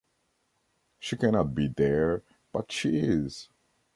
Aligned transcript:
She 0.97 1.15
cannot 1.15 1.53
be 1.53 1.67
there, 1.67 2.23
but 2.51 2.71
she 2.71 2.97
is! 2.97 3.49